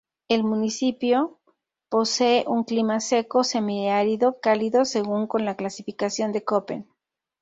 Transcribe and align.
El 0.29 0.43
municipio 0.43 1.37
posee 1.89 2.43
un 2.47 2.63
clima 2.63 2.99
seco 3.01 3.43
semiárido 3.43 4.39
cálido 4.41 4.83
según 4.83 5.27
con 5.27 5.45
la 5.45 5.55
clasificación 5.55 6.31
de 6.31 6.43
Köppen. 6.43 6.87